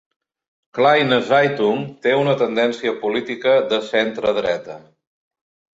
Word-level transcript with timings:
"Kleine 0.77 1.19
Zeitung" 1.27 1.83
té 2.07 2.15
una 2.23 2.35
tendència 2.41 2.97
política 3.05 3.55
de 3.75 3.83
centredreta. 3.95 4.85